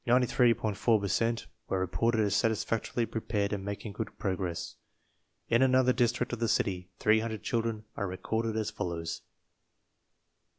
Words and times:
4 0.05 0.19
per 0.99 1.07
cent 1.07 1.45
were 1.69 1.79
re 1.79 1.85
ported 1.85 2.21
as 2.21 2.35
satisfactorily 2.35 3.05
prepared 3.05 3.53
and 3.53 3.63
making 3.63 3.91
good 3.93 4.17
progress. 4.17 4.73
In 5.47 5.61
another 5.61 5.93
district 5.93 6.33
of 6.33 6.39
the 6.39 6.47
city, 6.47 6.89
300 6.97 7.43
children 7.43 7.83
are 7.95 8.07
re 8.07 8.17
corded 8.17 8.57
as 8.57 8.71
follows: 8.71 9.21
1. 9.23 9.29